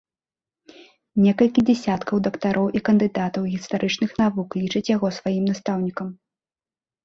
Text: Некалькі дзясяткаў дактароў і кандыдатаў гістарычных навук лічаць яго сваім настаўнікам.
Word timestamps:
Некалькі 1.25 1.63
дзясяткаў 1.67 2.17
дактароў 2.29 2.67
і 2.81 2.83
кандыдатаў 2.91 3.47
гістарычных 3.53 4.19
навук 4.25 4.49
лічаць 4.65 4.87
яго 4.95 5.07
сваім 5.23 5.43
настаўнікам. 5.55 6.07